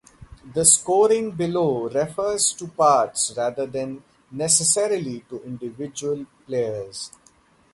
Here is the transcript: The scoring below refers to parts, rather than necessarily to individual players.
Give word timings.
The 0.55 0.65
scoring 0.65 1.29
below 1.29 1.87
refers 1.87 2.53
to 2.53 2.67
parts, 2.69 3.35
rather 3.37 3.67
than 3.67 4.01
necessarily 4.31 5.19
to 5.29 5.43
individual 5.43 6.25
players. 6.47 7.11